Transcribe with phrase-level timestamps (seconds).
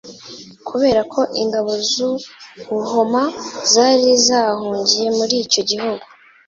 [0.67, 2.11] kubera ko Ingabo z'u
[2.67, 3.23] Buhoma
[3.71, 6.05] zari zahungiye muri icyo gihugu,